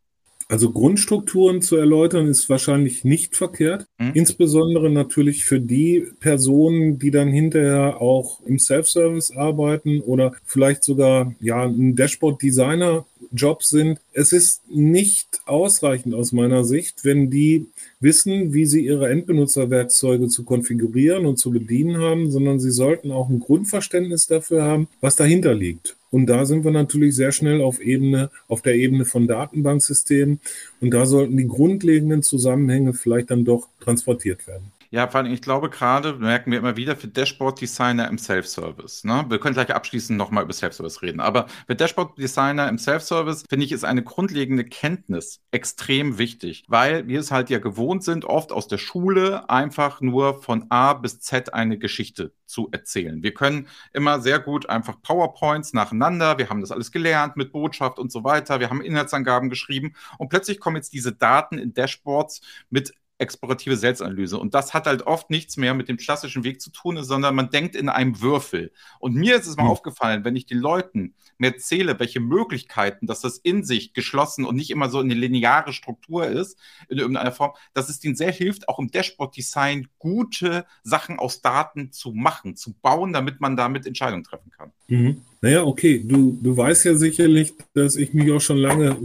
[0.48, 3.86] Also Grundstrukturen zu erläutern ist wahrscheinlich nicht verkehrt.
[3.98, 4.10] Mhm.
[4.14, 11.34] Insbesondere natürlich für die Personen, die dann hinterher auch im Self-Service arbeiten oder vielleicht sogar
[11.40, 14.00] ja ein Dashboard-Designer Job sind.
[14.12, 17.66] Es ist nicht ausreichend aus meiner Sicht, wenn die
[18.00, 23.28] wissen, wie sie ihre Endbenutzerwerkzeuge zu konfigurieren und zu bedienen haben, sondern sie sollten auch
[23.28, 25.96] ein Grundverständnis dafür haben, was dahinter liegt.
[26.14, 30.38] Und da sind wir natürlich sehr schnell auf Ebene, auf der Ebene von Datenbanksystemen.
[30.80, 34.70] Und da sollten die grundlegenden Zusammenhänge vielleicht dann doch transportiert werden.
[34.94, 39.02] Ja, vor allem, ich glaube gerade, merken wir immer wieder für Dashboard-Designer im Self-Service.
[39.02, 39.24] Ne?
[39.28, 41.18] Wir können gleich abschließend nochmal über Self-Service reden.
[41.18, 47.18] Aber für Dashboard-Designer im Self-Service, finde ich, ist eine grundlegende Kenntnis extrem wichtig, weil wir
[47.18, 51.52] es halt ja gewohnt sind, oft aus der Schule einfach nur von A bis Z
[51.52, 53.20] eine Geschichte zu erzählen.
[53.24, 57.98] Wir können immer sehr gut einfach PowerPoints nacheinander, wir haben das alles gelernt mit Botschaft
[57.98, 62.42] und so weiter, wir haben Inhaltsangaben geschrieben und plötzlich kommen jetzt diese Daten in Dashboards
[62.70, 64.38] mit explorative Selbstanalyse.
[64.38, 67.50] Und das hat halt oft nichts mehr mit dem klassischen Weg zu tun, sondern man
[67.50, 68.72] denkt in einem Würfel.
[68.98, 69.70] Und mir ist es mal mhm.
[69.70, 74.56] aufgefallen, wenn ich den Leuten mir erzähle, welche Möglichkeiten, dass das in sich geschlossen und
[74.56, 78.68] nicht immer so eine lineare Struktur ist, in irgendeiner Form, dass es denen sehr hilft,
[78.68, 84.24] auch im Dashboard-Design gute Sachen aus Daten zu machen, zu bauen, damit man damit Entscheidungen
[84.24, 84.72] treffen kann.
[84.88, 85.22] Mhm.
[85.40, 88.96] Naja, okay, du, du weißt ja sicherlich, dass ich mich auch schon lange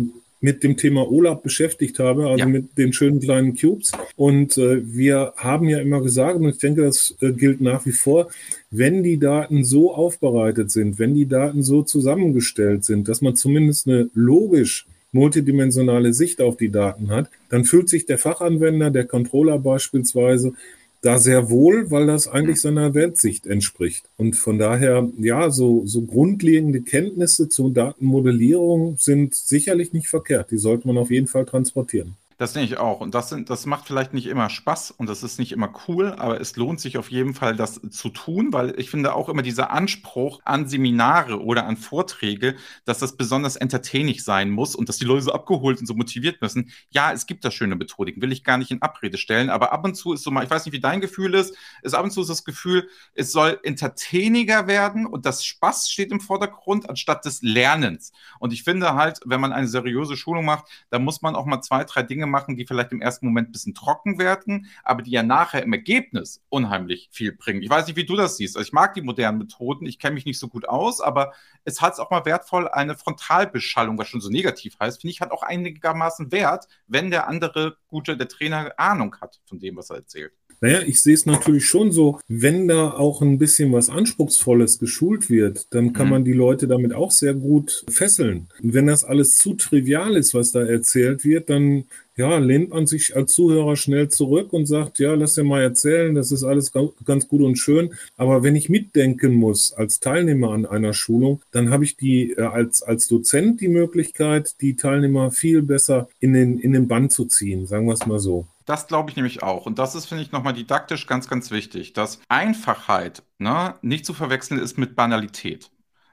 [0.42, 2.46] mit dem Thema OLAP beschäftigt habe, also ja.
[2.46, 3.92] mit den schönen kleinen Cubes.
[4.16, 7.92] Und äh, wir haben ja immer gesagt, und ich denke, das äh, gilt nach wie
[7.92, 8.30] vor,
[8.72, 13.88] wenn die Daten so aufbereitet sind, wenn die Daten so zusammengestellt sind, dass man zumindest
[13.88, 19.58] eine logisch multidimensionale Sicht auf die Daten hat, dann fühlt sich der Fachanwender, der Controller
[19.58, 20.54] beispielsweise,
[21.02, 24.04] da sehr wohl, weil das eigentlich seiner Weltsicht entspricht.
[24.18, 30.52] Und von daher, ja, so, so grundlegende Kenntnisse zur Datenmodellierung sind sicherlich nicht verkehrt.
[30.52, 32.16] Die sollte man auf jeden Fall transportieren.
[32.40, 33.02] Das denke ich auch.
[33.02, 36.14] Und das, sind, das macht vielleicht nicht immer Spaß und das ist nicht immer cool,
[36.14, 39.42] aber es lohnt sich auf jeden Fall, das zu tun, weil ich finde auch immer
[39.42, 44.96] dieser Anspruch an Seminare oder an Vorträge, dass das besonders entertaining sein muss und dass
[44.96, 46.72] die Leute so abgeholt und so motiviert müssen.
[46.92, 49.84] Ja, es gibt da schöne Methodiken, will ich gar nicht in Abrede stellen, aber ab
[49.84, 52.12] und zu ist so mal, ich weiß nicht, wie dein Gefühl ist, ist ab und
[52.12, 57.26] zu ist das Gefühl, es soll entertainiger werden und das Spaß steht im Vordergrund anstatt
[57.26, 58.14] des Lernens.
[58.40, 61.60] Und ich finde halt, wenn man eine seriöse Schulung macht, dann muss man auch mal
[61.62, 65.12] zwei, drei Dinge machen, die vielleicht im ersten Moment ein bisschen trocken werden, aber die
[65.12, 67.62] ja nachher im Ergebnis unheimlich viel bringen.
[67.62, 68.56] Ich weiß nicht, wie du das siehst.
[68.56, 71.34] Also ich mag die modernen Methoden, ich kenne mich nicht so gut aus, aber
[71.66, 75.22] es hat es auch mal wertvoll, eine Frontalbeschallung, was schon so negativ heißt, finde ich,
[75.22, 79.90] hat auch einigermaßen Wert, wenn der andere gute, der Trainer Ahnung hat von dem, was
[79.90, 80.34] er erzählt.
[80.62, 85.30] Naja, ich sehe es natürlich schon so, wenn da auch ein bisschen was Anspruchsvolles geschult
[85.30, 86.12] wird, dann kann mhm.
[86.12, 88.50] man die Leute damit auch sehr gut fesseln.
[88.62, 91.86] Und wenn das alles zu trivial ist, was da erzählt wird, dann
[92.20, 96.14] ja, lehnt man sich als Zuhörer schnell zurück und sagt, ja, lass dir mal erzählen,
[96.14, 96.74] das ist alles
[97.06, 97.94] ganz gut und schön.
[98.18, 102.42] Aber wenn ich mitdenken muss als Teilnehmer an einer Schulung, dann habe ich die äh,
[102.42, 107.24] als, als Dozent die Möglichkeit, die Teilnehmer viel besser in den, in den Bann zu
[107.24, 108.46] ziehen, sagen wir es mal so.
[108.66, 109.66] Das glaube ich nämlich auch.
[109.66, 114.14] Und das ist, finde ich, nochmal didaktisch ganz, ganz wichtig, dass Einfachheit ne, nicht zu
[114.14, 115.72] verwechseln ist mit Banalität.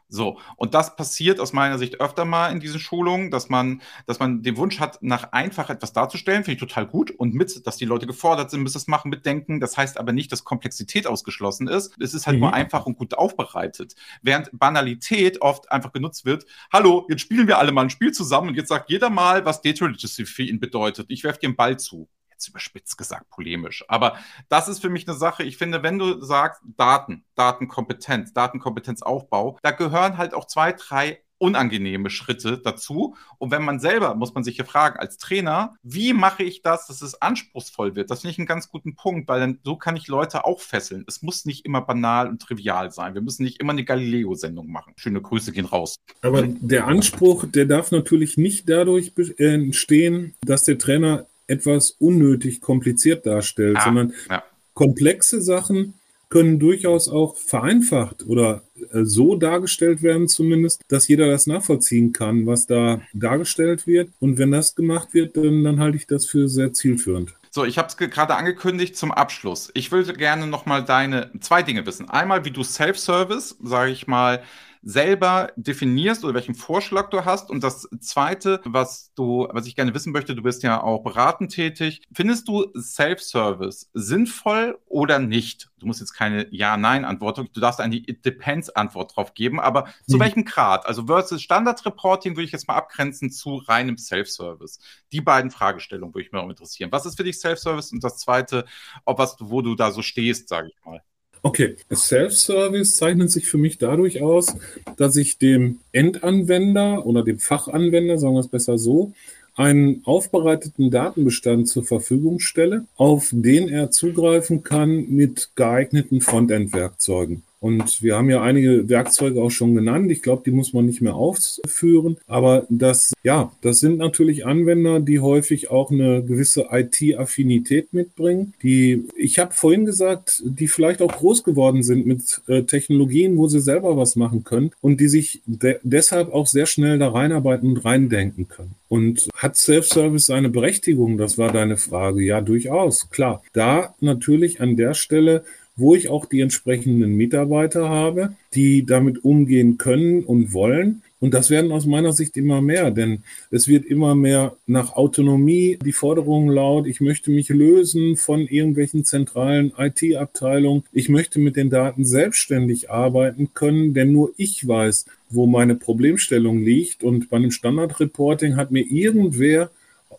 [0.09, 4.21] So, und das passiert aus meiner Sicht öfter mal in diesen Schulungen, dass man, dass
[4.21, 7.11] man den Wunsch hat, nach einfach etwas darzustellen, finde ich total gut.
[7.11, 9.59] Und mit, dass die Leute gefordert sind, müssen das machen, mitdenken.
[9.59, 11.93] Das heißt aber nicht, dass Komplexität ausgeschlossen ist.
[12.01, 12.43] Es ist halt mhm.
[12.43, 13.97] nur einfach und gut aufbereitet.
[14.23, 18.49] Während Banalität oft einfach genutzt wird, hallo, jetzt spielen wir alle mal ein Spiel zusammen
[18.49, 21.07] und jetzt sagt jeder mal, was Data Literacy für ihn bedeutet.
[21.11, 23.85] Ich werfe dir einen Ball zu jetzt überspitzt gesagt polemisch.
[23.89, 24.17] Aber
[24.49, 25.43] das ist für mich eine Sache.
[25.43, 32.11] Ich finde, wenn du sagst Daten, Datenkompetenz, Datenkompetenzaufbau, da gehören halt auch zwei, drei unangenehme
[32.11, 33.15] Schritte dazu.
[33.39, 36.87] Und wenn man selber, muss man sich hier fragen, als Trainer, wie mache ich das,
[36.87, 38.11] dass es anspruchsvoll wird?
[38.11, 41.05] Das finde ich einen ganz guten Punkt, weil dann so kann ich Leute auch fesseln.
[41.07, 43.15] Es muss nicht immer banal und trivial sein.
[43.15, 44.95] Wir müssen nicht immer eine Galileo-Sendung machen.
[44.97, 45.97] Schöne Grüße gehen raus.
[46.23, 53.27] Aber der Anspruch, der darf natürlich nicht dadurch entstehen, dass der Trainer etwas unnötig kompliziert
[53.27, 54.43] darstellt, ah, sondern ja.
[54.75, 55.95] komplexe Sachen
[56.29, 62.47] können durchaus auch vereinfacht oder äh, so dargestellt werden zumindest, dass jeder das nachvollziehen kann,
[62.47, 64.11] was da dargestellt wird.
[64.19, 67.35] Und wenn das gemacht wird, dann, dann halte ich das für sehr zielführend.
[67.51, 69.71] So, ich habe es gerade angekündigt zum Abschluss.
[69.73, 72.07] Ich würde gerne noch mal deine zwei Dinge wissen.
[72.07, 74.43] Einmal, wie du Self-Service, sage ich mal,
[74.87, 77.51] selber definierst oder welchen Vorschlag du hast.
[77.51, 81.51] Und das Zweite, was du, was ich gerne wissen möchte, du bist ja auch beratend
[81.51, 82.03] tätig.
[82.15, 85.71] Findest du Self-Service sinnvoll oder nicht?
[85.81, 90.13] Du musst jetzt keine Ja-Nein-Antwort, du darfst eine It Depends-Antwort drauf geben, aber mhm.
[90.13, 90.87] zu welchem Grad?
[90.87, 94.79] Also versus Standard-Reporting würde ich jetzt mal abgrenzen zu reinem Self-Service.
[95.11, 96.93] Die beiden Fragestellungen würde ich mir auch interessieren.
[96.93, 97.91] Was ist für dich Self-Service?
[97.91, 98.65] Und das Zweite,
[99.05, 101.03] ob was, wo du da so stehst, sage ich mal.
[101.47, 104.57] Okay, Self-Service zeichnet sich für mich dadurch aus,
[104.97, 109.13] dass ich dem Endanwender oder dem Fachanwender, sagen wir es besser so,
[109.55, 117.45] einen aufbereiteten Datenbestand zur Verfügung stelle, auf den er zugreifen kann mit geeigneten Frontend-Werkzeugen.
[117.59, 120.11] Und wir haben ja einige Werkzeuge auch schon genannt.
[120.11, 122.19] Ich glaube, die muss man nicht mehr aufführen.
[122.27, 128.53] Aber das, ja, das sind natürlich Anwender, die häufig auch eine gewisse IT-Affinität mitbringen.
[128.63, 133.49] Die, ich habe vorhin gesagt, die vielleicht auch groß geworden sind mit äh, Technologien, wo
[133.49, 137.71] sie selber was machen können und die sich de deshalb auch sehr schnell da reinarbeiten
[137.71, 138.75] und reindenken können.
[138.89, 141.17] Und hat Self-Service eine Berechtigung?
[141.19, 142.23] Das war deine Frage.
[142.23, 143.11] Ja, durchaus.
[143.11, 143.43] Klar.
[143.53, 145.45] Da natürlich an der Stelle
[145.77, 151.03] wo ich auch die entsprechenden Mitarbeiter habe, die damit umgehen können und wollen.
[151.19, 155.79] Und das werden aus meiner Sicht immer mehr, denn es wird immer mehr nach Autonomie
[155.83, 160.85] die Forderung laut, ich möchte mich lösen von irgendwelchen zentralen IT-Abteilungen.
[160.93, 166.63] Ich möchte mit den Daten selbstständig arbeiten können, denn nur ich weiß, wo meine Problemstellung
[166.63, 167.03] liegt.
[167.03, 169.71] Und bei einem Standard-Reporting hat mir irgendwer,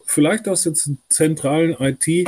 [0.04, 0.74] vielleicht aus der
[1.10, 2.28] zentralen IT,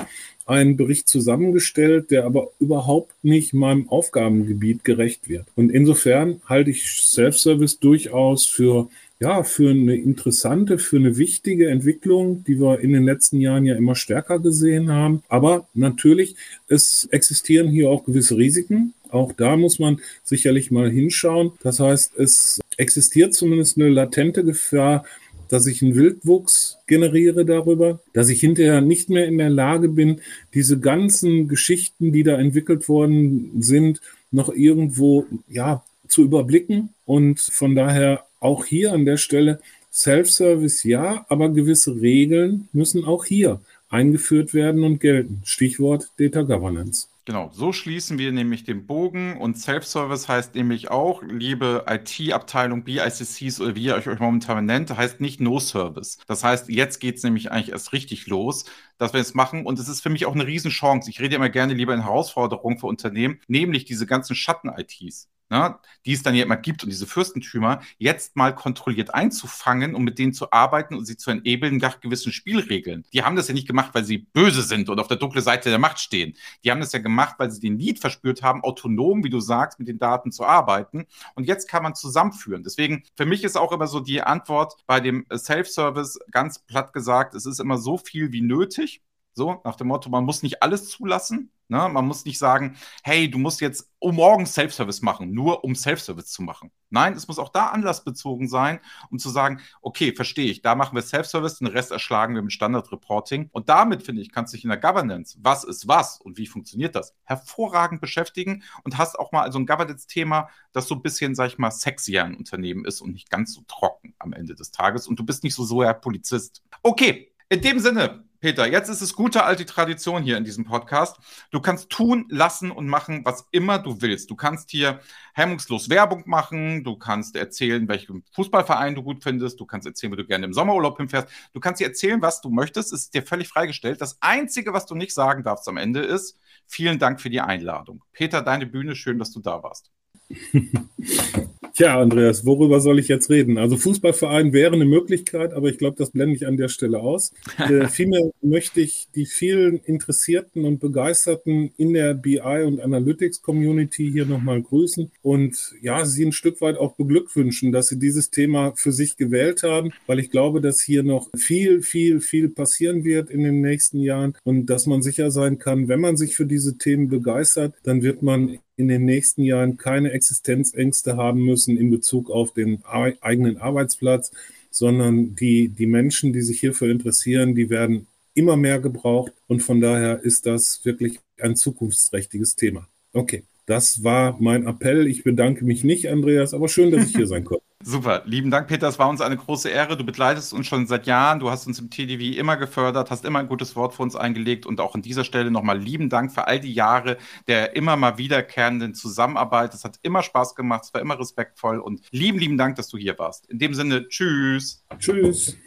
[0.49, 5.45] einen Bericht zusammengestellt, der aber überhaupt nicht meinem Aufgabengebiet gerecht wird.
[5.55, 8.89] Und insofern halte ich Self-Service durchaus für
[9.21, 13.75] ja, für eine interessante, für eine wichtige Entwicklung, die wir in den letzten Jahren ja
[13.75, 15.23] immer stärker gesehen haben.
[15.27, 16.37] Aber natürlich,
[16.69, 18.93] es existieren hier auch gewisse Risiken.
[19.09, 21.51] Auch da muss man sicherlich mal hinschauen.
[21.63, 25.03] Das heißt, es existiert zumindest eine latente Gefahr,
[25.49, 30.21] dass ich einen Wildwuchs generiere darüber, dass ich hinterher nicht mehr in der Lage bin,
[30.53, 33.99] diese ganzen Geschichten, die da entwickelt worden sind,
[34.31, 39.59] noch irgendwo ja zu überblicken und von daher auch hier an der Stelle
[39.91, 43.59] Self-Service ja, aber gewisse Regeln müssen auch hier
[43.89, 45.41] eingeführt werden und gelten.
[45.45, 47.07] Stichwort Data Governance.
[47.29, 53.61] Genau, so schließen wir nämlich den Bogen und Self-Service heißt nämlich auch, liebe IT-Abteilung, BICCs
[53.61, 56.17] oder wie ihr euch momentan nennt, heißt nicht No-Service.
[56.25, 58.65] Das heißt, jetzt geht es nämlich eigentlich erst richtig los,
[58.97, 61.07] dass wir es machen und es ist für mich auch eine Riesenchance.
[61.07, 66.13] Ich rede immer gerne lieber in Herausforderungen für Unternehmen, nämlich diese ganzen Schatten-ITs ne, die
[66.13, 70.33] es dann ja immer gibt und diese Fürstentümer jetzt mal kontrolliert einzufangen und mit denen
[70.33, 73.05] zu arbeiten und sie zu enablen nach gewissen Spielregeln.
[73.13, 75.69] Die haben das ja nicht gemacht, weil sie böse sind und auf der dunklen Seite
[75.69, 76.35] der Macht stehen.
[76.63, 79.79] Die haben das ja gemacht, weil sie den Need verspürt haben, autonom, wie du sagst,
[79.79, 81.05] mit den Daten zu arbeiten.
[81.35, 82.63] Und jetzt kann man zusammenführen.
[82.63, 87.33] Deswegen, für mich ist auch immer so die Antwort bei dem Self-Service ganz platt gesagt,
[87.35, 89.01] es ist immer so viel wie nötig.
[89.33, 91.51] So, nach dem Motto, man muss nicht alles zulassen.
[91.69, 91.87] Ne?
[91.87, 96.31] Man muss nicht sagen, hey, du musst jetzt um morgen Self-Service machen, nur um Self-Service
[96.31, 96.71] zu machen.
[96.89, 98.79] Nein, es muss auch da anlassbezogen sein,
[99.11, 102.53] um zu sagen, okay, verstehe ich, da machen wir Self-Service, den Rest erschlagen wir mit
[102.53, 103.49] Standard-Reporting.
[103.51, 106.47] Und damit, finde ich, kannst du dich in der Governance, was ist was und wie
[106.47, 111.35] funktioniert das, hervorragend beschäftigen und hast auch mal so ein Governance-Thema, das so ein bisschen,
[111.35, 114.71] sag ich mal, sexier ein Unternehmen ist und nicht ganz so trocken am Ende des
[114.71, 115.07] Tages.
[115.07, 116.63] Und du bist nicht so so ein Polizist.
[116.81, 121.17] Okay, in dem Sinne, Peter, jetzt ist es gute alte Tradition hier in diesem Podcast.
[121.51, 124.29] Du kannst tun, lassen und machen, was immer du willst.
[124.29, 125.01] Du kannst hier
[125.33, 130.15] hemmungslos Werbung machen, du kannst erzählen, welchen Fußballverein du gut findest, du kannst erzählen, wo
[130.15, 131.27] du gerne im Sommerurlaub hinfährst.
[131.51, 133.99] Du kannst dir erzählen, was du möchtest, ist dir völlig freigestellt.
[133.99, 138.05] Das Einzige, was du nicht sagen darfst am Ende ist, vielen Dank für die Einladung.
[138.13, 139.91] Peter, deine Bühne, schön, dass du da warst.
[141.79, 143.57] Tja, Andreas, worüber soll ich jetzt reden?
[143.57, 147.31] Also Fußballverein wäre eine Möglichkeit, aber ich glaube, das blende ich an der Stelle aus.
[147.57, 154.11] äh, vielmehr möchte ich die vielen Interessierten und Begeisterten in der BI und Analytics Community
[154.11, 158.73] hier nochmal grüßen und ja, sie ein Stück weit auch beglückwünschen, dass sie dieses Thema
[158.75, 163.29] für sich gewählt haben, weil ich glaube, dass hier noch viel, viel, viel passieren wird
[163.29, 166.77] in den nächsten Jahren und dass man sicher sein kann, wenn man sich für diese
[166.77, 172.31] Themen begeistert, dann wird man in den nächsten Jahren keine Existenzängste haben müssen in Bezug
[172.31, 174.31] auf den eigenen Arbeitsplatz,
[174.71, 179.81] sondern die, die Menschen, die sich hierfür interessieren, die werden immer mehr gebraucht und von
[179.81, 182.87] daher ist das wirklich ein zukunftsträchtiges Thema.
[183.11, 185.07] Okay, das war mein Appell.
[185.07, 187.68] Ich bedanke mich nicht, Andreas, aber schön, dass ich hier sein konnte.
[187.81, 188.89] Super, lieben Dank, Peter.
[188.89, 189.95] Es war uns eine große Ehre.
[189.95, 191.39] Du begleitest uns schon seit Jahren.
[191.39, 194.65] Du hast uns im TDV immer gefördert, hast immer ein gutes Wort für uns eingelegt.
[194.65, 198.17] Und auch an dieser Stelle nochmal lieben Dank für all die Jahre der immer mal
[198.17, 199.73] wiederkehrenden Zusammenarbeit.
[199.73, 201.79] Es hat immer Spaß gemacht, es war immer respektvoll.
[201.79, 203.45] Und lieben, lieben Dank, dass du hier warst.
[203.49, 204.83] In dem Sinne, tschüss.
[204.97, 205.57] Tschüss.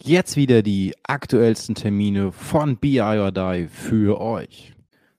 [0.00, 4.73] Jetzt wieder die aktuellsten Termine von BI or Die für euch.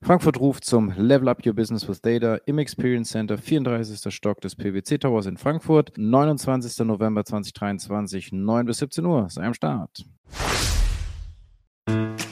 [0.05, 4.13] Frankfurt ruft zum Level Up Your Business with Data im Experience Center, 34.
[4.13, 6.85] Stock des PwC Towers in Frankfurt, 29.
[6.85, 9.27] November 2023, 9 bis 17 Uhr.
[9.31, 10.05] Sei am Start.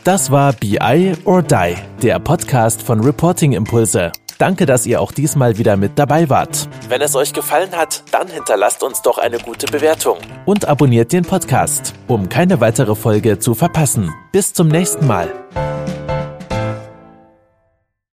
[0.04, 4.12] Das war BI or Die, der Podcast von Reporting Impulse.
[4.38, 6.70] Danke, dass ihr auch diesmal wieder mit dabei wart.
[6.90, 10.18] Wenn es euch gefallen hat, dann hinterlasst uns doch eine gute Bewertung.
[10.46, 14.14] Und abonniert den Podcast, um keine weitere Folge zu verpassen.
[14.32, 15.32] Bis zum nächsten Mal.